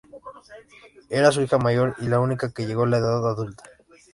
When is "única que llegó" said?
2.19-2.85